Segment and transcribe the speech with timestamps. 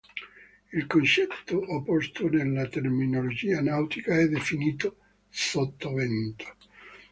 [0.73, 4.97] Il concetto opposto, nella terminologia nautica, è definito
[5.29, 6.55] "sottovento".